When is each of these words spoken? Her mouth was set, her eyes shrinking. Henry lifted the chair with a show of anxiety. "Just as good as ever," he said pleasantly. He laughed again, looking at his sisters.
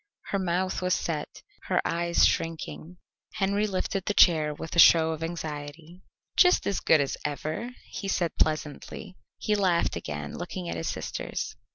Her 0.31 0.39
mouth 0.39 0.81
was 0.81 0.95
set, 0.95 1.43
her 1.65 1.79
eyes 1.85 2.25
shrinking. 2.25 2.97
Henry 3.33 3.67
lifted 3.67 4.05
the 4.05 4.15
chair 4.15 4.51
with 4.51 4.75
a 4.75 4.79
show 4.79 5.11
of 5.11 5.23
anxiety. 5.23 6.01
"Just 6.35 6.65
as 6.65 6.79
good 6.79 6.99
as 6.99 7.17
ever," 7.23 7.69
he 7.87 8.07
said 8.07 8.35
pleasantly. 8.41 9.15
He 9.37 9.53
laughed 9.53 9.95
again, 9.95 10.33
looking 10.35 10.67
at 10.67 10.75
his 10.75 10.89
sisters. 10.89 11.55